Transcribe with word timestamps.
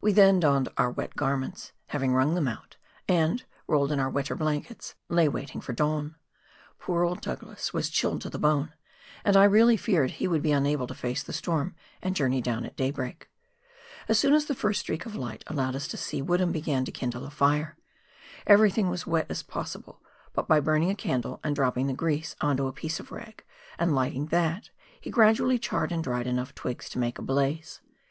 We 0.00 0.14
then 0.14 0.40
donned 0.40 0.70
our 0.78 0.90
wet 0.90 1.16
garments, 1.16 1.72
having 1.88 2.14
wrung 2.14 2.34
them 2.34 2.48
out, 2.48 2.78
and, 3.06 3.44
rolled 3.66 3.92
in 3.92 4.00
our 4.00 4.08
wetter 4.08 4.34
blankets, 4.34 4.94
lay 5.10 5.28
waiting 5.28 5.60
for 5.60 5.74
dawn. 5.74 6.16
Poor 6.78 7.04
old 7.04 7.20
Douglas 7.20 7.74
was 7.74 7.90
chilled 7.90 8.22
to 8.22 8.30
the 8.30 8.38
bone, 8.38 8.72
and 9.22 9.36
I 9.36 9.44
really 9.44 9.76
feared 9.76 10.12
he 10.12 10.26
would 10.28 10.40
be 10.40 10.50
unable 10.52 10.86
to 10.86 10.94
face 10.94 11.22
the 11.22 11.34
storm 11.34 11.74
and 12.00 12.16
journey 12.16 12.40
down 12.40 12.64
at 12.64 12.74
daybreak. 12.74 13.28
As 14.08 14.18
soon 14.18 14.32
as 14.32 14.46
the 14.46 14.54
first 14.54 14.80
streak 14.80 15.04
of 15.04 15.14
light 15.14 15.44
allowed 15.46 15.76
us 15.76 15.86
to 15.88 15.98
see, 15.98 16.22
Woodham 16.22 16.52
began 16.52 16.86
to 16.86 16.90
kindle 16.90 17.26
a 17.26 17.30
fire. 17.30 17.76
Everything 18.46 18.88
was 18.88 19.06
wet 19.06 19.26
as 19.28 19.42
possible, 19.42 20.00
but 20.32 20.48
by 20.48 20.58
burning 20.58 20.88
a 20.88 20.94
candle 20.94 21.38
and 21.44 21.54
dropping 21.54 21.86
the 21.86 21.92
grease 21.92 22.34
on 22.40 22.56
to 22.56 22.66
a 22.66 22.72
piece 22.72 22.98
of 22.98 23.12
rag, 23.12 23.44
and 23.78 23.94
lighting 23.94 24.28
that, 24.28 24.70
he 24.98 25.10
gradually 25.10 25.58
charred 25.58 25.92
and 25.92 26.02
dried 26.02 26.26
enough 26.26 26.54
twigs 26.54 26.88
to 26.88 26.98
make 26.98 27.18
a 27.18 27.22
blaze. 27.22 27.82